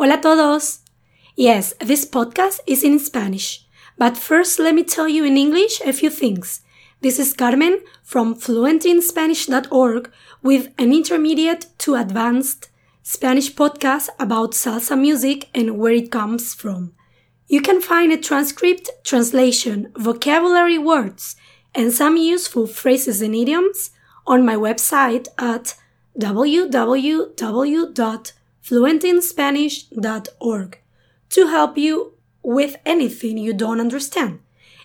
Hola 0.00 0.14
a 0.14 0.20
todos! 0.20 0.78
Yes, 1.34 1.74
this 1.80 2.04
podcast 2.04 2.60
is 2.68 2.84
in 2.84 3.00
Spanish. 3.00 3.66
But 3.96 4.16
first, 4.16 4.60
let 4.60 4.76
me 4.76 4.84
tell 4.84 5.08
you 5.08 5.24
in 5.24 5.36
English 5.36 5.80
a 5.80 5.92
few 5.92 6.08
things. 6.08 6.60
This 7.00 7.18
is 7.18 7.32
Carmen 7.32 7.80
from 8.04 8.36
fluentinspanish.org 8.36 10.12
with 10.40 10.68
an 10.78 10.92
intermediate 10.92 11.66
to 11.78 11.96
advanced 11.96 12.68
Spanish 13.02 13.52
podcast 13.52 14.08
about 14.20 14.52
salsa 14.52 14.96
music 14.96 15.48
and 15.52 15.80
where 15.80 15.94
it 15.94 16.12
comes 16.12 16.54
from. 16.54 16.92
You 17.48 17.60
can 17.60 17.80
find 17.80 18.12
a 18.12 18.16
transcript, 18.16 18.90
translation, 19.02 19.92
vocabulary 19.98 20.78
words, 20.78 21.34
and 21.74 21.92
some 21.92 22.16
useful 22.16 22.68
phrases 22.68 23.20
and 23.20 23.34
idioms 23.34 23.90
on 24.28 24.46
my 24.46 24.54
website 24.54 25.26
at 25.38 25.74
www.fluentinspanish.org 28.68 30.78
to 31.30 31.46
help 31.46 31.78
you 31.78 32.12
with 32.42 32.76
anything 32.84 33.38
you 33.38 33.52
don't 33.52 33.80
understand. 33.80 34.40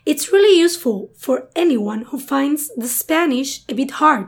It's 0.06 0.34
really 0.34 0.60
useful 0.60 1.12
for 1.16 1.50
anyone 1.56 2.04
who 2.04 2.20
finds 2.20 2.70
the 2.76 2.88
Spanish 2.88 3.64
a 3.70 3.74
bit 3.74 3.92
hard 3.92 4.28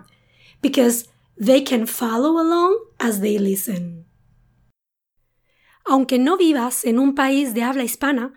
because 0.62 1.08
they 1.38 1.62
can 1.62 1.86
follow 1.86 2.40
along 2.40 2.80
as 3.00 3.20
they 3.20 3.38
listen. 3.38 4.06
Aunque 5.86 6.18
no 6.18 6.38
vivas 6.38 6.86
en 6.86 6.98
un 6.98 7.14
país 7.14 7.54
de 7.54 7.62
habla 7.62 7.84
hispana, 7.84 8.34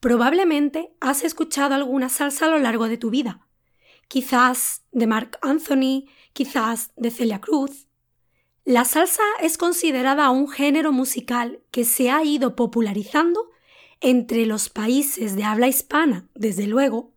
probablemente 0.00 0.94
has 1.00 1.24
escuchado 1.24 1.74
alguna 1.74 2.08
salsa 2.08 2.46
a 2.46 2.50
lo 2.50 2.58
largo 2.58 2.88
de 2.88 2.96
tu 2.96 3.10
vida. 3.10 3.46
Quizás 4.08 4.84
de 4.92 5.06
Mark 5.06 5.38
Anthony, 5.42 6.06
quizás 6.32 6.92
de 6.96 7.10
Celia 7.10 7.40
Cruz. 7.40 7.85
La 8.66 8.84
salsa 8.84 9.22
es 9.40 9.58
considerada 9.58 10.28
un 10.30 10.48
género 10.48 10.90
musical 10.90 11.60
que 11.70 11.84
se 11.84 12.10
ha 12.10 12.24
ido 12.24 12.56
popularizando 12.56 13.48
entre 14.00 14.44
los 14.44 14.70
países 14.70 15.36
de 15.36 15.44
habla 15.44 15.68
hispana, 15.68 16.28
desde 16.34 16.66
luego, 16.66 17.12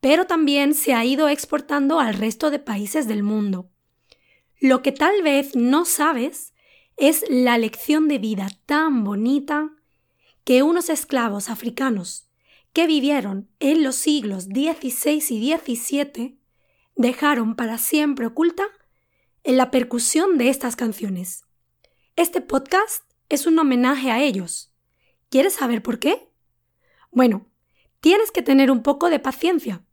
pero 0.00 0.26
también 0.26 0.74
se 0.74 0.92
ha 0.92 1.04
ido 1.04 1.28
exportando 1.28 2.00
al 2.00 2.14
resto 2.14 2.50
de 2.50 2.58
países 2.58 3.06
del 3.06 3.22
mundo. 3.22 3.70
Lo 4.58 4.82
que 4.82 4.90
tal 4.90 5.22
vez 5.22 5.54
no 5.54 5.84
sabes 5.84 6.52
es 6.96 7.24
la 7.28 7.58
lección 7.58 8.08
de 8.08 8.18
vida 8.18 8.48
tan 8.66 9.04
bonita 9.04 9.70
que 10.42 10.64
unos 10.64 10.90
esclavos 10.90 11.48
africanos 11.48 12.28
que 12.72 12.88
vivieron 12.88 13.48
en 13.60 13.84
los 13.84 13.94
siglos 13.94 14.46
XVI 14.46 15.22
y 15.30 15.54
XVII 15.54 16.40
dejaron 16.96 17.54
para 17.54 17.78
siempre 17.78 18.26
oculta 18.26 18.64
en 19.46 19.56
la 19.56 19.70
percusión 19.70 20.38
de 20.38 20.48
estas 20.48 20.74
canciones. 20.74 21.44
Este 22.16 22.40
podcast 22.40 23.04
es 23.28 23.46
un 23.46 23.58
homenaje 23.58 24.10
a 24.10 24.20
ellos, 24.20 24.72
¿Quieres 25.28 25.54
saber 25.54 25.82
por 25.82 25.98
qué? 25.98 26.30
Bueno, 27.10 27.46
tienes 28.00 28.30
que 28.30 28.42
tener 28.42 28.70
un 28.70 28.82
poco 28.82 29.10
de 29.10 29.18
paciencia, 29.18 29.84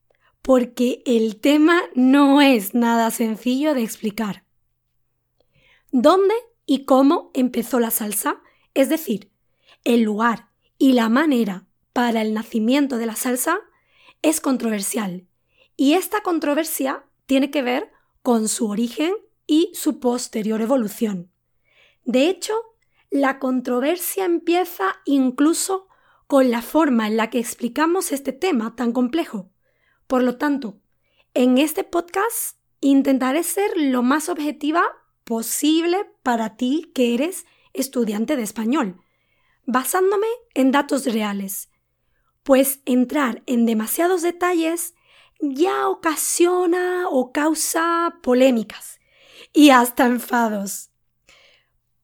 porque 0.41 1.01
el 1.05 1.39
tema 1.39 1.81
no 1.95 2.41
es 2.41 2.75
nada 2.75 3.09
sencillo 3.09 3.73
de 3.73 3.83
explicar. 3.83 4.45
¿Dónde 5.91 6.35
y 6.65 6.85
cómo 6.85 7.31
empezó 7.33 7.79
la 7.79 7.89
salsa? 7.89 8.41
Es 8.73 8.89
decir, 8.89 9.31
el 9.83 10.01
lugar 10.01 10.49
y 10.77 10.93
la 10.93 11.09
manera 11.09 11.65
para 11.93 12.21
el 12.21 12.33
nacimiento 12.33 12.97
de 12.97 13.07
la 13.07 13.15
salsa 13.15 13.59
es 14.21 14.39
controversial, 14.39 15.27
y 15.75 15.93
esta 15.93 16.21
controversia 16.21 17.05
tiene 17.25 17.49
que 17.49 17.63
ver 17.63 17.91
con 18.21 18.47
su 18.47 18.69
origen 18.69 19.13
y 19.47 19.71
su 19.73 19.99
posterior 19.99 20.61
evolución. 20.61 21.31
De 22.05 22.29
hecho, 22.29 22.53
la 23.09 23.39
controversia 23.39 24.25
empieza 24.25 24.95
incluso 25.05 25.87
con 26.27 26.49
la 26.49 26.61
forma 26.61 27.07
en 27.07 27.17
la 27.17 27.29
que 27.29 27.39
explicamos 27.39 28.11
este 28.11 28.33
tema 28.33 28.75
tan 28.75 28.91
complejo. 28.91 29.51
Por 30.07 30.23
lo 30.23 30.37
tanto, 30.37 30.79
en 31.33 31.57
este 31.57 31.83
podcast 31.83 32.57
intentaré 32.79 33.43
ser 33.43 33.71
lo 33.75 34.03
más 34.03 34.29
objetiva 34.29 34.83
posible 35.23 36.09
para 36.23 36.57
ti 36.57 36.91
que 36.93 37.13
eres 37.13 37.45
estudiante 37.73 38.35
de 38.35 38.43
español, 38.43 38.99
basándome 39.65 40.27
en 40.53 40.71
datos 40.71 41.05
reales, 41.05 41.69
pues 42.43 42.81
entrar 42.85 43.43
en 43.45 43.65
demasiados 43.65 44.21
detalles 44.21 44.95
ya 45.39 45.87
ocasiona 45.87 47.07
o 47.09 47.31
causa 47.31 48.15
polémicas 48.21 48.99
y 49.53 49.69
hasta 49.69 50.05
enfados. 50.05 50.89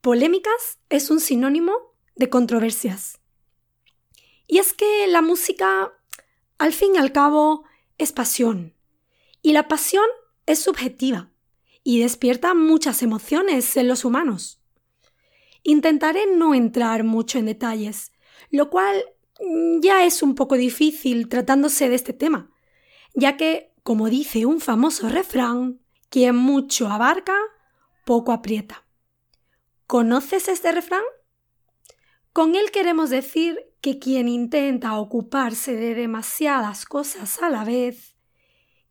Polémicas 0.02 0.80
es 0.90 1.10
un 1.10 1.20
sinónimo 1.20 1.74
de 2.16 2.30
controversias. 2.30 3.20
Y 4.48 4.60
es 4.60 4.74
que 4.74 5.08
la 5.08 5.22
música, 5.22 5.92
al 6.58 6.74
fin 6.74 6.96
y 6.96 6.98
al 7.00 7.12
cabo, 7.12 7.66
es 7.98 8.12
pasión. 8.12 8.76
Y 9.42 9.54
la 9.54 9.68
pasión 9.68 10.06
es 10.46 10.60
subjetiva 10.60 11.32
y 11.84 12.02
despierta 12.02 12.54
muchas 12.54 13.02
emociones 13.04 13.76
en 13.78 13.88
los 13.88 14.06
humanos. 14.06 14.62
Intentaré 15.64 16.26
no 16.28 16.54
entrar 16.54 17.04
mucho 17.04 17.40
en 17.40 17.46
detalles, 17.46 18.12
lo 18.52 18.70
cual 18.70 19.04
mm, 19.40 19.82
ya 19.82 20.06
es 20.06 20.22
un 20.24 20.36
poco 20.36 20.56
difícil 20.56 21.30
tratándose 21.30 21.90
de 21.90 21.96
este 21.96 22.14
tema, 22.14 22.52
ya 23.14 23.38
que, 23.38 23.74
como 23.84 24.10
dice 24.10 24.46
un 24.46 24.62
famoso 24.62 25.10
refrán, 25.10 25.80
quien 26.10 26.36
mucho 26.36 26.88
abarca, 26.88 27.36
poco 28.06 28.32
aprieta. 28.32 28.86
¿Conoces 29.88 30.48
este 30.48 30.72
refrán? 30.72 31.04
Con 32.34 32.56
él 32.56 32.72
queremos 32.72 33.10
decir 33.10 33.60
que 33.82 34.00
quien 34.00 34.28
intenta 34.28 34.98
ocuparse 34.98 35.76
de 35.76 35.96
demasiadas 35.96 36.86
cosas 36.86 37.42
a 37.42 37.50
la 37.50 37.64
vez, 37.64 38.16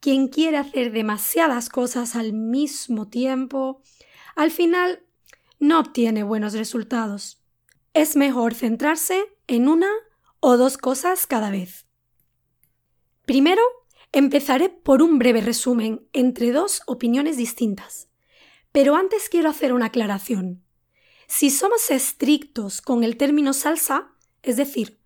quien 0.00 0.28
quiere 0.28 0.56
hacer 0.56 0.92
demasiadas 0.92 1.68
cosas 1.68 2.16
al 2.16 2.32
mismo 2.32 3.08
tiempo, 3.08 3.82
al 4.36 4.50
final 4.50 5.04
no 5.58 5.80
obtiene 5.80 6.22
buenos 6.22 6.52
resultados. 6.52 7.42
Es 7.94 8.16
mejor 8.16 8.54
centrarse 8.54 9.24
en 9.46 9.68
una 9.68 9.88
o 10.40 10.56
dos 10.56 10.78
cosas 10.78 11.26
cada 11.26 11.50
vez. 11.50 11.86
Primero, 13.26 13.62
empezaré 14.12 14.68
por 14.68 15.02
un 15.02 15.18
breve 15.18 15.40
resumen 15.40 16.06
entre 16.12 16.52
dos 16.52 16.82
opiniones 16.86 17.36
distintas. 17.36 18.08
Pero 18.72 18.96
antes 18.96 19.28
quiero 19.28 19.48
hacer 19.48 19.72
una 19.72 19.86
aclaración. 19.86 20.64
Si 21.26 21.50
somos 21.50 21.90
estrictos 21.90 22.80
con 22.80 23.04
el 23.04 23.16
término 23.16 23.52
salsa, 23.52 24.12
es 24.42 24.56
decir, 24.56 24.98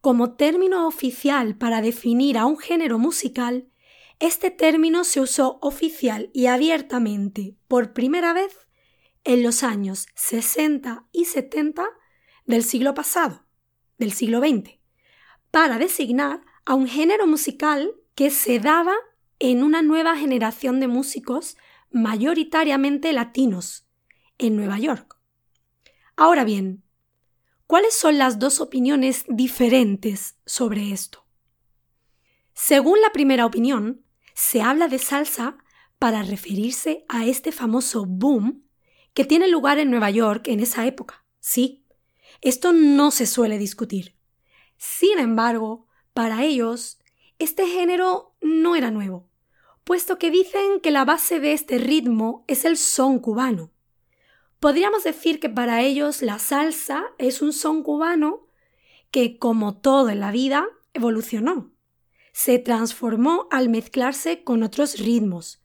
como 0.00 0.34
término 0.34 0.86
oficial 0.86 1.56
para 1.56 1.80
definir 1.80 2.38
a 2.38 2.46
un 2.46 2.58
género 2.58 2.98
musical, 2.98 3.68
este 4.20 4.50
término 4.50 5.04
se 5.04 5.20
usó 5.20 5.58
oficial 5.62 6.30
y 6.32 6.46
abiertamente 6.46 7.56
por 7.68 7.92
primera 7.92 8.32
vez 8.32 8.66
en 9.24 9.42
los 9.42 9.62
años 9.62 10.06
60 10.14 11.06
y 11.12 11.26
70 11.26 11.84
del 12.46 12.64
siglo 12.64 12.94
pasado, 12.94 13.44
del 13.98 14.12
siglo 14.12 14.40
XX, 14.40 14.78
para 15.50 15.78
designar 15.78 16.40
a 16.64 16.74
un 16.74 16.88
género 16.88 17.26
musical 17.26 17.94
que 18.18 18.30
se 18.30 18.58
daba 18.58 18.94
en 19.38 19.62
una 19.62 19.80
nueva 19.80 20.16
generación 20.16 20.80
de 20.80 20.88
músicos 20.88 21.56
mayoritariamente 21.92 23.12
latinos 23.12 23.86
en 24.38 24.56
Nueva 24.56 24.80
York. 24.80 25.20
Ahora 26.16 26.42
bien, 26.42 26.82
¿cuáles 27.68 27.94
son 27.94 28.18
las 28.18 28.40
dos 28.40 28.60
opiniones 28.60 29.24
diferentes 29.28 30.34
sobre 30.46 30.90
esto? 30.90 31.28
Según 32.54 33.00
la 33.02 33.12
primera 33.12 33.46
opinión, 33.46 34.04
se 34.34 34.62
habla 34.62 34.88
de 34.88 34.98
salsa 34.98 35.56
para 36.00 36.24
referirse 36.24 37.04
a 37.08 37.24
este 37.24 37.52
famoso 37.52 38.04
boom 38.04 38.64
que 39.14 39.26
tiene 39.26 39.46
lugar 39.46 39.78
en 39.78 39.90
Nueva 39.90 40.10
York 40.10 40.48
en 40.48 40.58
esa 40.58 40.88
época. 40.88 41.24
Sí, 41.38 41.86
esto 42.40 42.72
no 42.72 43.12
se 43.12 43.26
suele 43.26 43.58
discutir. 43.58 44.16
Sin 44.76 45.20
embargo, 45.20 45.86
para 46.14 46.42
ellos, 46.42 46.98
este 47.38 47.66
género 47.66 48.34
no 48.40 48.76
era 48.76 48.90
nuevo, 48.90 49.28
puesto 49.84 50.18
que 50.18 50.30
dicen 50.30 50.80
que 50.80 50.90
la 50.90 51.04
base 51.04 51.40
de 51.40 51.52
este 51.52 51.78
ritmo 51.78 52.44
es 52.46 52.64
el 52.64 52.76
son 52.76 53.18
cubano. 53.20 53.70
Podríamos 54.60 55.04
decir 55.04 55.38
que 55.38 55.48
para 55.48 55.82
ellos 55.82 56.20
la 56.20 56.38
salsa 56.38 57.04
es 57.18 57.42
un 57.42 57.52
son 57.52 57.82
cubano 57.82 58.48
que, 59.10 59.38
como 59.38 59.76
todo 59.76 60.10
en 60.10 60.20
la 60.20 60.32
vida, 60.32 60.66
evolucionó. 60.94 61.72
Se 62.32 62.58
transformó 62.58 63.46
al 63.50 63.68
mezclarse 63.68 64.42
con 64.42 64.62
otros 64.62 64.98
ritmos, 64.98 65.62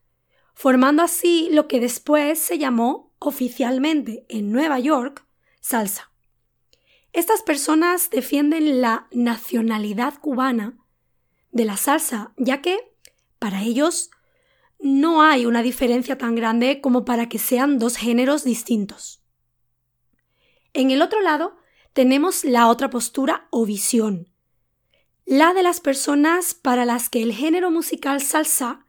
formando 0.53 1.01
así 1.01 1.49
lo 1.51 1.67
que 1.67 1.79
después 1.79 2.39
se 2.39 2.57
llamó 2.57 3.13
oficialmente 3.19 4.25
en 4.29 4.51
Nueva 4.51 4.79
York 4.79 5.25
salsa. 5.59 6.11
Estas 7.13 7.41
personas 7.41 8.09
defienden 8.09 8.81
la 8.81 9.07
nacionalidad 9.11 10.19
cubana 10.19 10.82
de 11.53 11.65
la 11.65 11.77
salsa, 11.77 12.33
ya 12.35 12.61
que 12.61 12.77
para 13.39 13.61
ellos 13.61 14.09
no 14.79 15.21
hay 15.21 15.45
una 15.45 15.63
diferencia 15.63 16.17
tan 16.17 16.35
grande 16.35 16.81
como 16.81 17.05
para 17.05 17.29
que 17.29 17.39
sean 17.39 17.79
dos 17.79 17.95
géneros 17.95 18.43
distintos. 18.43 19.23
En 20.73 20.91
el 20.91 21.01
otro 21.01 21.21
lado, 21.21 21.55
tenemos 21.93 22.43
la 22.43 22.67
otra 22.67 22.89
postura 22.89 23.47
o 23.51 23.65
visión, 23.65 24.27
la 25.25 25.53
de 25.53 25.63
las 25.63 25.79
personas 25.79 26.53
para 26.53 26.83
las 26.85 27.09
que 27.09 27.23
el 27.23 27.31
género 27.33 27.71
musical 27.71 28.21
salsa 28.21 28.85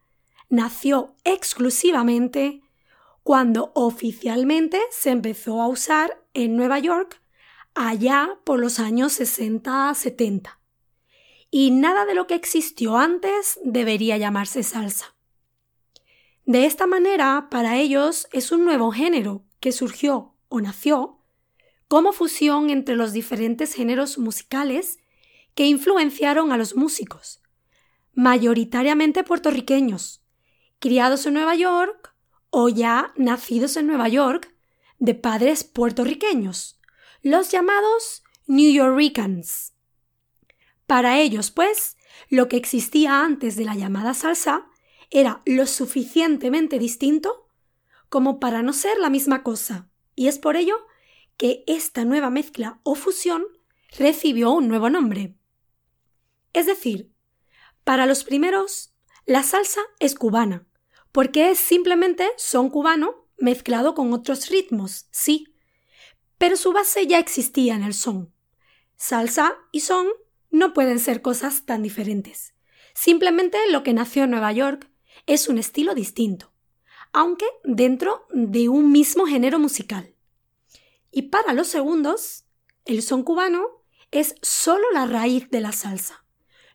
nació 0.49 1.15
exclusivamente 1.25 2.63
cuando 3.23 3.73
oficialmente 3.75 4.81
se 4.91 5.11
empezó 5.11 5.63
a 5.63 5.69
usar 5.69 6.25
en 6.33 6.57
Nueva 6.57 6.79
York 6.79 7.23
allá 7.75 8.39
por 8.45 8.59
los 8.59 8.79
años 8.79 9.21
60-70. 9.21 10.59
Y 11.57 11.71
nada 11.71 12.05
de 12.05 12.17
lo 12.17 12.27
que 12.27 12.35
existió 12.35 12.97
antes 12.97 13.61
debería 13.63 14.19
llamarse 14.19 14.65
salsa. 14.65 15.15
De 16.45 16.67
esta 16.67 16.89
manera, 16.89 17.47
para 17.49 17.79
ellos 17.79 18.27
es 18.33 18.51
un 18.51 18.65
nuevo 18.65 18.91
género 18.91 19.45
que 19.61 19.71
surgió 19.71 20.35
o 20.49 20.61
nació 20.61 21.21
como 21.87 22.13
fusión 22.13 22.71
entre 22.71 22.97
los 22.97 23.13
diferentes 23.13 23.73
géneros 23.73 24.19
musicales 24.19 24.99
que 25.55 25.65
influenciaron 25.67 26.51
a 26.51 26.57
los 26.57 26.75
músicos, 26.75 27.41
mayoritariamente 28.15 29.23
puertorriqueños, 29.23 30.25
criados 30.81 31.25
en 31.25 31.35
Nueva 31.35 31.55
York 31.55 32.17
o 32.51 32.69
ya 32.69 33.13
nacidos 33.15 33.77
en 33.77 33.87
Nueva 33.87 34.09
York 34.09 34.53
de 34.99 35.15
padres 35.15 35.63
puertorriqueños, 35.63 36.81
los 37.23 37.53
llamados 37.53 38.25
New 38.49 38.73
Yorkers. 38.73 39.74
Para 40.87 41.19
ellos, 41.19 41.51
pues, 41.51 41.97
lo 42.29 42.49
que 42.49 42.57
existía 42.57 43.23
antes 43.23 43.57
de 43.57 43.65
la 43.65 43.75
llamada 43.75 44.15
salsa 44.15 44.67
era 45.11 45.43
lo 45.47 45.67
suficientemente 45.67 46.79
distinto 46.79 47.49
como 48.09 48.39
para 48.39 48.63
no 48.63 48.73
ser 48.73 48.99
la 48.99 49.11
misma 49.11 49.43
cosa, 49.43 49.91
y 50.15 50.29
es 50.29 50.39
por 50.39 50.57
ello 50.57 50.77
que 51.37 51.65
esta 51.67 52.05
nueva 52.05 52.31
mezcla 52.31 52.81
o 52.85 52.95
fusión 52.95 53.45
recibió 53.99 54.53
un 54.53 54.69
nuevo 54.69 54.91
nombre. 54.91 55.37
Es 56.53 56.67
decir, 56.67 57.13
para 57.83 58.07
los 58.07 58.25
primeros, 58.25 58.95
la 59.27 59.43
salsa 59.43 59.81
es 59.99 60.15
cubana, 60.15 60.67
porque 61.13 61.51
es 61.51 61.59
simplemente 61.59 62.29
son 62.37 62.71
cubano 62.71 63.27
mezclado 63.37 63.95
con 63.95 64.13
otros 64.13 64.49
ritmos, 64.49 65.09
sí, 65.11 65.57
pero 66.39 66.57
su 66.57 66.73
base 66.73 67.07
ya 67.07 67.19
existía 67.19 67.75
en 67.75 67.83
el 67.83 67.95
son. 67.95 68.33
Salsa 68.97 69.57
y 69.73 69.81
son 69.81 70.07
no 70.55 70.73
pueden 70.73 70.99
ser 70.99 71.23
cosas 71.23 71.67
tan 71.67 71.83
diferentes. 71.83 72.55
Simplemente 72.95 73.59
lo 73.71 73.83
que 73.83 73.93
nació 73.93 74.25
en 74.25 74.31
Nueva 74.31 74.53
York 74.53 74.91
es 75.27 75.49
un 75.49 75.59
estilo 75.59 75.95
distinto, 75.95 76.53
aunque 77.13 77.47
dentro 77.65 78.27
de 78.33 78.69
un 78.69 78.91
mismo 78.91 79.27
género 79.27 79.59
musical. 79.59 80.15
Y 81.11 81.23
para 81.23 81.53
los 81.53 81.69
segundos, 81.69 82.47
el 82.85 83.03
son 83.03 83.23
cubano 83.23 83.67
es 84.11 84.35
solo 84.43 84.85
la 84.93 85.07
raíz 85.07 85.51
de 85.51 85.61
la 85.61 85.73
salsa 85.73 86.25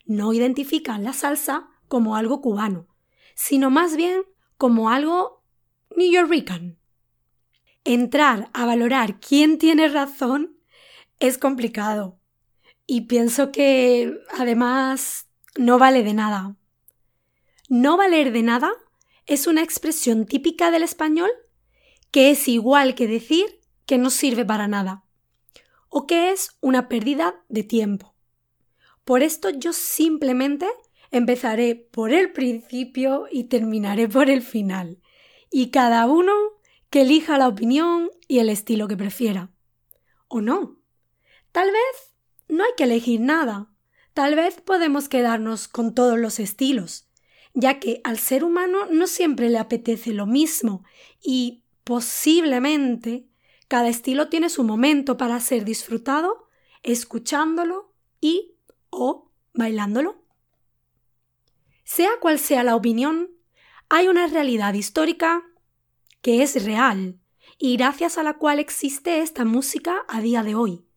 no 0.09 0.33
identifican 0.33 1.03
la 1.03 1.13
salsa 1.13 1.69
como 1.87 2.15
algo 2.15 2.41
cubano, 2.41 2.87
sino 3.35 3.69
más 3.69 3.95
bien 3.95 4.23
como 4.57 4.89
algo 4.89 5.43
New 5.95 6.11
Yorkican. 6.11 6.79
Entrar 7.83 8.49
a 8.53 8.65
valorar 8.65 9.19
quién 9.19 9.59
tiene 9.59 9.87
razón 9.87 10.57
es 11.19 11.37
complicado 11.37 12.18
y 12.89 13.01
pienso 13.01 13.51
que 13.51 14.19
además 14.35 15.27
no 15.55 15.77
vale 15.77 16.01
de 16.01 16.15
nada. 16.15 16.55
No 17.69 17.97
valer 17.97 18.31
de 18.31 18.41
nada 18.41 18.71
es 19.27 19.45
una 19.45 19.61
expresión 19.61 20.25
típica 20.25 20.71
del 20.71 20.81
español 20.81 21.29
que 22.09 22.31
es 22.31 22.47
igual 22.47 22.95
que 22.95 23.07
decir 23.07 23.45
que 23.85 23.99
no 23.99 24.09
sirve 24.09 24.43
para 24.43 24.67
nada 24.67 25.03
o 25.87 26.07
que 26.07 26.31
es 26.31 26.57
una 26.61 26.89
pérdida 26.89 27.45
de 27.47 27.61
tiempo. 27.61 28.15
Por 29.05 29.21
esto 29.21 29.51
yo 29.51 29.71
simplemente 29.71 30.67
empezaré 31.11 31.75
por 31.75 32.11
el 32.11 32.31
principio 32.31 33.27
y 33.31 33.43
terminaré 33.43 34.09
por 34.09 34.31
el 34.31 34.41
final. 34.41 34.97
Y 35.51 35.69
cada 35.69 36.07
uno 36.07 36.33
que 36.89 37.01
elija 37.01 37.37
la 37.37 37.49
opinión 37.49 38.09
y 38.27 38.39
el 38.39 38.49
estilo 38.49 38.87
que 38.87 38.97
prefiera. 38.97 39.51
¿O 40.27 40.41
no? 40.41 40.79
Tal 41.51 41.67
vez 41.71 42.08
no 42.49 42.63
hay 42.63 42.71
que 42.75 42.83
elegir 42.83 43.21
nada. 43.21 43.71
Tal 44.13 44.35
vez 44.35 44.59
podemos 44.59 45.07
quedarnos 45.07 45.67
con 45.67 45.93
todos 45.93 46.19
los 46.19 46.39
estilos, 46.39 47.07
ya 47.53 47.79
que 47.79 48.01
al 48.03 48.17
ser 48.17 48.43
humano 48.43 48.87
no 48.91 49.07
siempre 49.07 49.49
le 49.49 49.59
apetece 49.59 50.11
lo 50.11 50.25
mismo 50.25 50.83
y 51.23 51.63
posiblemente 51.83 53.27
cada 53.67 53.87
estilo 53.87 54.29
tiene 54.29 54.49
su 54.49 54.63
momento 54.63 55.15
para 55.15 55.39
ser 55.39 55.63
disfrutado, 55.63 56.47
escuchándolo 56.83 57.93
y 58.19 58.55
o 58.89 59.31
bailándolo. 59.53 60.23
Sea 61.83 62.11
cual 62.19 62.39
sea 62.39 62.63
la 62.63 62.75
opinión, 62.75 63.29
hay 63.89 64.07
una 64.07 64.27
realidad 64.27 64.73
histórica 64.73 65.43
que 66.21 66.43
es 66.43 66.63
real 66.65 67.19
y 67.57 67.77
gracias 67.77 68.17
a 68.17 68.23
la 68.23 68.35
cual 68.37 68.59
existe 68.59 69.21
esta 69.21 69.45
música 69.45 70.05
a 70.07 70.21
día 70.21 70.43
de 70.43 70.55
hoy. 70.55 70.88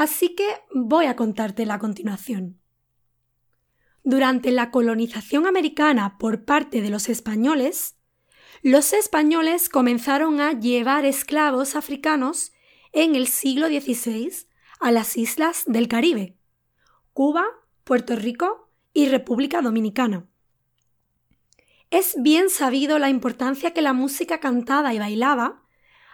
Así 0.00 0.34
que 0.34 0.46
voy 0.72 1.04
a 1.04 1.14
contártela 1.14 1.74
a 1.74 1.78
continuación. 1.78 2.58
Durante 4.02 4.50
la 4.50 4.70
colonización 4.70 5.46
americana 5.46 6.16
por 6.16 6.46
parte 6.46 6.80
de 6.80 6.88
los 6.88 7.10
españoles, 7.10 7.96
los 8.62 8.94
españoles 8.94 9.68
comenzaron 9.68 10.40
a 10.40 10.58
llevar 10.58 11.04
esclavos 11.04 11.76
africanos 11.76 12.52
en 12.92 13.14
el 13.14 13.26
siglo 13.26 13.66
XVI 13.66 14.32
a 14.80 14.90
las 14.90 15.18
islas 15.18 15.64
del 15.66 15.86
Caribe, 15.86 16.34
Cuba, 17.12 17.44
Puerto 17.84 18.16
Rico 18.16 18.70
y 18.94 19.06
República 19.10 19.60
Dominicana. 19.60 20.26
Es 21.90 22.14
bien 22.22 22.48
sabido 22.48 22.98
la 22.98 23.10
importancia 23.10 23.74
que 23.74 23.82
la 23.82 23.92
música 23.92 24.40
cantada 24.40 24.94
y 24.94 24.98
bailada 24.98 25.62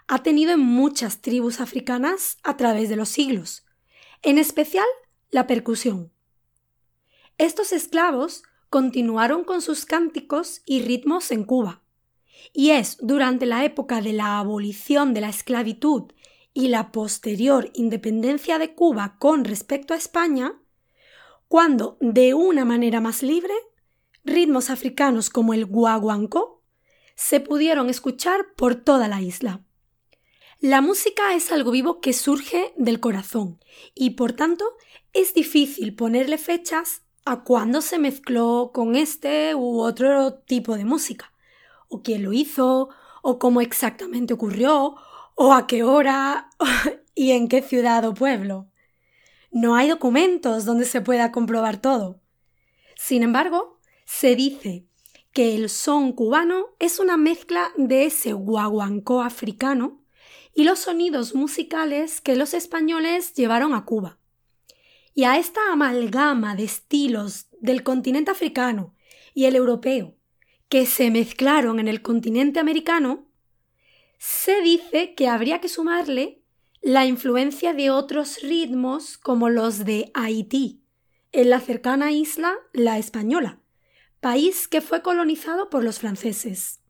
ha 0.08 0.24
tenido 0.24 0.50
en 0.50 0.60
muchas 0.60 1.20
tribus 1.20 1.60
africanas 1.60 2.38
a 2.42 2.56
través 2.56 2.88
de 2.88 2.96
los 2.96 3.10
siglos, 3.10 3.62
en 4.26 4.38
especial 4.38 4.88
la 5.30 5.46
percusión. 5.46 6.12
Estos 7.38 7.72
esclavos 7.72 8.42
continuaron 8.70 9.44
con 9.44 9.62
sus 9.62 9.86
cánticos 9.86 10.62
y 10.66 10.82
ritmos 10.82 11.30
en 11.30 11.44
Cuba, 11.44 11.84
y 12.52 12.70
es 12.70 12.98
durante 13.00 13.46
la 13.46 13.64
época 13.64 14.00
de 14.00 14.12
la 14.12 14.40
abolición 14.40 15.14
de 15.14 15.20
la 15.20 15.28
esclavitud 15.28 16.12
y 16.52 16.68
la 16.68 16.90
posterior 16.90 17.70
independencia 17.72 18.58
de 18.58 18.74
Cuba 18.74 19.16
con 19.20 19.44
respecto 19.44 19.94
a 19.94 19.96
España 19.96 20.60
cuando, 21.46 21.96
de 22.00 22.34
una 22.34 22.64
manera 22.64 23.00
más 23.00 23.22
libre, 23.22 23.54
ritmos 24.24 24.70
africanos 24.70 25.30
como 25.30 25.54
el 25.54 25.66
guaguancó 25.66 26.64
se 27.14 27.38
pudieron 27.38 27.88
escuchar 27.88 28.54
por 28.56 28.74
toda 28.74 29.06
la 29.06 29.22
isla. 29.22 29.65
La 30.66 30.80
música 30.80 31.32
es 31.32 31.52
algo 31.52 31.70
vivo 31.70 32.00
que 32.00 32.12
surge 32.12 32.72
del 32.76 32.98
corazón 32.98 33.60
y 33.94 34.10
por 34.10 34.32
tanto 34.32 34.64
es 35.12 35.32
difícil 35.32 35.94
ponerle 35.94 36.38
fechas 36.38 37.02
a 37.24 37.44
cuándo 37.44 37.80
se 37.80 38.00
mezcló 38.00 38.72
con 38.74 38.96
este 38.96 39.54
u 39.54 39.78
otro 39.78 40.34
tipo 40.34 40.76
de 40.76 40.84
música, 40.84 41.32
o 41.86 42.02
quién 42.02 42.24
lo 42.24 42.32
hizo, 42.32 42.88
o 43.22 43.38
cómo 43.38 43.60
exactamente 43.60 44.34
ocurrió, 44.34 44.96
o 45.36 45.52
a 45.52 45.68
qué 45.68 45.84
hora 45.84 46.50
y 47.14 47.30
en 47.30 47.46
qué 47.46 47.62
ciudad 47.62 48.04
o 48.04 48.12
pueblo. 48.12 48.66
No 49.52 49.76
hay 49.76 49.88
documentos 49.88 50.64
donde 50.64 50.84
se 50.84 51.00
pueda 51.00 51.30
comprobar 51.30 51.80
todo. 51.80 52.18
Sin 52.96 53.22
embargo, 53.22 53.78
se 54.04 54.34
dice 54.34 54.84
que 55.32 55.54
el 55.54 55.68
son 55.68 56.12
cubano 56.12 56.74
es 56.80 56.98
una 56.98 57.16
mezcla 57.16 57.70
de 57.76 58.06
ese 58.06 58.32
guaguancó 58.32 59.22
africano 59.22 60.02
y 60.56 60.64
los 60.64 60.78
sonidos 60.78 61.34
musicales 61.34 62.22
que 62.22 62.34
los 62.34 62.54
españoles 62.54 63.34
llevaron 63.34 63.74
a 63.74 63.84
Cuba. 63.84 64.18
Y 65.14 65.24
a 65.24 65.38
esta 65.38 65.60
amalgama 65.70 66.56
de 66.56 66.64
estilos 66.64 67.48
del 67.60 67.82
continente 67.82 68.30
africano 68.30 68.94
y 69.34 69.44
el 69.44 69.54
europeo 69.54 70.16
que 70.70 70.86
se 70.86 71.10
mezclaron 71.10 71.78
en 71.78 71.88
el 71.88 72.00
continente 72.00 72.58
americano, 72.58 73.28
se 74.18 74.62
dice 74.62 75.14
que 75.14 75.28
habría 75.28 75.60
que 75.60 75.68
sumarle 75.68 76.42
la 76.80 77.04
influencia 77.04 77.74
de 77.74 77.90
otros 77.90 78.40
ritmos 78.40 79.18
como 79.18 79.50
los 79.50 79.84
de 79.84 80.10
Haití, 80.14 80.82
en 81.32 81.50
la 81.50 81.60
cercana 81.60 82.12
isla 82.12 82.54
La 82.72 82.96
Española, 82.98 83.60
país 84.20 84.68
que 84.68 84.80
fue 84.80 85.02
colonizado 85.02 85.68
por 85.68 85.84
los 85.84 85.98
franceses. 85.98 86.80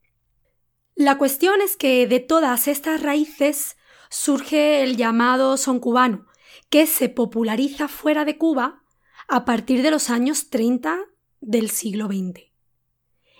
La 0.97 1.19
cuestión 1.19 1.61
es 1.61 1.77
que 1.77 2.07
de 2.07 2.19
todas 2.19 2.67
estas 2.67 3.03
raíces 3.03 3.77
surge 4.09 4.81
el 4.81 4.97
llamado 4.97 5.55
son 5.57 5.79
cubano, 5.79 6.25
que 6.71 6.87
se 6.87 7.07
populariza 7.07 7.87
fuera 7.87 8.25
de 8.25 8.39
Cuba 8.39 8.81
a 9.27 9.45
partir 9.45 9.83
de 9.83 9.91
los 9.91 10.09
años 10.09 10.49
30 10.49 10.97
del 11.39 11.69
siglo 11.69 12.07
XX. 12.07 12.45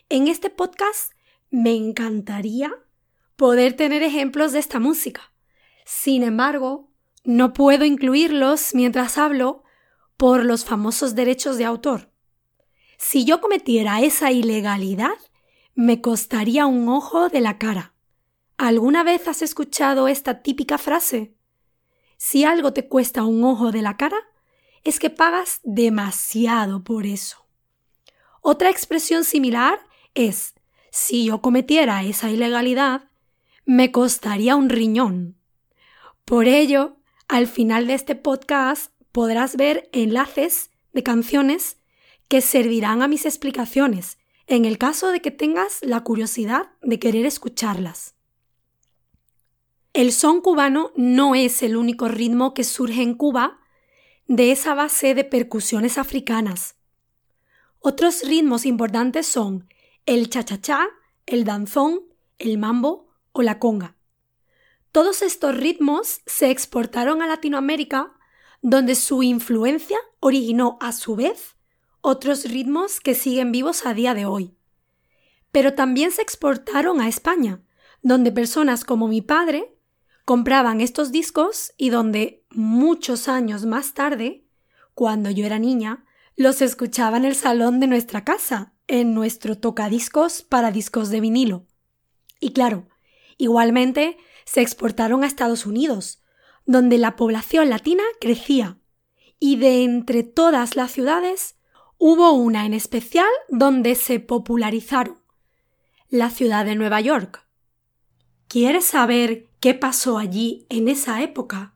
En 0.08 0.28
este 0.28 0.52
podcast 0.52 1.14
me 1.50 1.74
encantaría 1.74 2.72
poder 3.36 3.74
tener 3.74 4.04
ejemplos 4.04 4.52
de 4.52 4.60
esta 4.60 4.80
música, 4.80 5.34
sin 5.84 6.22
embargo, 6.22 6.92
no 7.24 7.54
puedo 7.54 7.86
incluirlos 7.86 8.76
mientras 8.76 9.18
hablo 9.18 9.64
por 10.16 10.46
los 10.46 10.64
famosos 10.64 11.16
derechos 11.16 11.58
de 11.58 11.66
autor. 11.66 12.12
Si 13.00 13.26
yo 13.26 13.42
cometiera 13.42 14.00
esa 14.02 14.32
ilegalidad, 14.32 15.16
me 15.78 16.02
costaría 16.02 16.66
un 16.66 16.90
ojo 16.90 17.30
de 17.30 17.40
la 17.40 17.60
cara. 17.60 17.94
¿Alguna 18.58 19.04
vez 19.04 19.28
has 19.28 19.44
escuchado 19.44 20.08
esta 20.08 20.42
típica 20.42 20.80
frase? 20.80 21.36
Si 22.18 22.44
algo 22.44 22.74
te 22.74 22.88
cuesta 22.88 23.26
un 23.26 23.44
ojo 23.44 23.72
de 23.72 23.84
la 23.84 23.96
cara, 23.96 24.18
es 24.84 24.98
que 25.00 25.12
pagas 25.12 25.60
demasiado 25.64 26.84
por 26.84 27.06
eso. 27.06 27.46
Otra 28.42 28.72
expresión 28.72 29.24
similar 29.24 29.80
es 30.16 30.56
si 30.90 31.26
yo 31.26 31.44
cometiera 31.44 32.04
esa 32.04 32.32
ilegalidad, 32.32 33.12
me 33.64 33.92
costaría 33.92 34.56
un 34.56 34.70
riñón. 34.70 35.38
Por 36.26 36.48
ello, 36.48 36.98
al 37.28 37.46
final 37.46 37.86
de 37.86 37.94
este 37.94 38.16
podcast 38.16 38.94
podrás 39.12 39.56
ver 39.58 39.92
enlaces 39.94 40.72
de 40.94 41.04
canciones 41.04 41.78
que 42.28 42.42
servirán 42.42 43.04
a 43.04 43.08
mis 43.08 43.28
explicaciones 43.28 44.18
en 44.48 44.64
el 44.64 44.78
caso 44.78 45.12
de 45.12 45.22
que 45.22 45.30
tengas 45.32 45.80
la 45.82 46.04
curiosidad 46.04 46.72
de 46.82 47.00
querer 47.00 47.26
escucharlas. 47.26 48.16
El 49.94 50.14
son 50.14 50.42
cubano 50.42 50.92
no 50.96 51.36
es 51.36 51.62
el 51.64 51.76
único 51.76 52.08
ritmo 52.08 52.54
que 52.54 52.64
surge 52.64 53.02
en 53.02 53.14
Cuba 53.14 53.60
de 54.28 54.52
esa 54.52 54.74
base 54.74 55.16
de 55.16 55.24
percusiones 55.24 55.98
africanas. 55.98 56.76
Otros 57.80 58.24
ritmos 58.24 58.66
importantes 58.66 59.28
son 59.28 59.68
el 60.06 60.30
cha-cha-cha, 60.30 60.88
el 61.26 61.44
danzón, 61.44 62.02
el 62.40 62.58
mambo 62.58 63.10
o 63.34 63.42
la 63.42 63.60
conga. 63.60 63.96
Todos 64.92 65.22
estos 65.22 65.56
ritmos 65.58 66.22
se 66.26 66.50
exportaron 66.52 67.22
a 67.22 67.28
Latinoamérica, 67.28 68.14
donde 68.62 68.96
su 68.96 69.24
influencia 69.24 69.98
originó 70.20 70.78
a 70.80 70.92
su 70.92 71.16
vez 71.16 71.57
otros 72.02 72.46
ritmos 72.46 73.00
que 73.00 73.16
siguen 73.16 73.52
vivos 73.52 73.86
a 73.86 73.94
día 73.94 74.14
de 74.14 74.26
hoy. 74.26 74.56
Pero 75.52 75.74
también 75.74 76.12
se 76.12 76.22
exportaron 76.22 77.02
a 77.02 77.08
España, 77.08 77.62
donde 78.02 78.32
personas 78.32 78.86
como 78.86 79.08
mi 79.08 79.22
padre 79.22 79.78
compraban 80.26 80.82
estos 80.82 81.12
discos 81.12 81.74
y 81.78 81.90
donde 81.90 82.46
muchos 82.50 83.28
años 83.28 83.66
más 83.66 83.94
tarde, 83.94 84.46
cuando 84.94 85.30
yo 85.30 85.46
era 85.46 85.60
niña, 85.60 86.06
los 86.36 86.62
escuchaba 86.62 87.18
en 87.18 87.26
el 87.26 87.36
salón 87.36 87.80
de 87.80 87.88
nuestra 87.88 88.24
casa, 88.24 88.74
en 88.88 89.14
nuestro 89.14 89.58
tocadiscos 89.58 90.44
para 90.44 90.72
discos 90.72 91.10
de 91.10 91.22
vinilo. 91.22 91.66
Y 92.40 92.52
claro, 92.54 92.88
igualmente 93.38 94.18
se 94.46 94.62
exportaron 94.62 95.24
a 95.24 95.28
Estados 95.28 95.66
Unidos, 95.66 96.22
donde 96.66 96.98
la 96.98 97.16
población 97.16 97.70
latina 97.70 98.04
crecía, 98.22 98.80
y 99.40 99.58
de 99.58 99.84
entre 99.84 100.24
todas 100.24 100.76
las 100.76 100.92
ciudades 100.92 101.57
hubo 101.98 102.32
una 102.34 102.66
en 102.66 102.74
especial 102.74 103.30
donde 103.50 103.96
se 103.96 104.20
popularizaron, 104.20 105.18
la 106.10 106.30
ciudad 106.30 106.66
de 106.66 106.76
Nueva 106.76 107.02
York. 107.02 107.46
¿Quieres 108.48 108.86
saber 108.86 109.50
qué 109.60 109.74
pasó 109.74 110.18
allí 110.18 110.66
en 110.70 110.88
esa 110.88 111.22
época? 111.22 111.74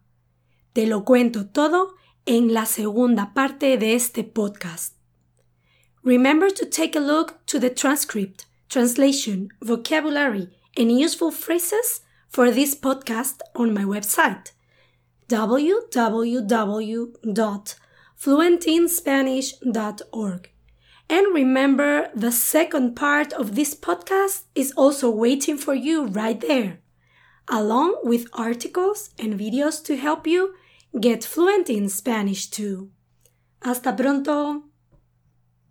Te 0.74 0.88
lo 0.88 1.04
cuento 1.04 1.48
todo 1.48 1.96
en 2.26 2.54
la 2.54 2.66
segunda 2.66 3.34
parte 3.34 3.78
de 3.78 3.96
este 3.96 4.24
podcast. 4.24 4.96
Remember 6.04 6.52
to 6.52 6.66
take 6.66 6.98
a 6.98 7.02
look 7.02 7.44
to 7.46 7.60
the 7.60 7.70
transcript, 7.70 8.46
translation, 8.70 9.50
vocabulary, 9.60 10.50
and 10.78 10.92
useful 10.92 11.32
phrases 11.32 12.04
for 12.30 12.52
this 12.52 12.76
podcast 12.76 13.42
on 13.54 13.74
my 13.74 13.84
website 13.84 14.54
www.fluentinspanish.org. 18.22 20.50
And 21.10 21.34
remember, 21.34 22.10
the 22.16 22.32
second 22.32 22.96
part 22.96 23.34
of 23.34 23.56
this 23.56 23.76
podcast 23.76 24.44
is 24.56 24.72
also 24.78 25.10
waiting 25.10 25.58
for 25.58 25.74
you 25.74 26.06
right 26.06 26.40
there, 26.40 26.80
along 27.50 27.98
with 28.04 28.28
articles 28.34 29.10
and 29.20 29.40
videos 29.40 29.84
to 29.86 29.98
help 29.98 30.28
you 30.28 30.54
get 31.00 31.26
fluent 31.26 31.70
in 31.70 31.90
Spanish 31.90 32.50
too. 32.50 32.92
Hasta 33.62 33.94
pronto! 33.94 34.64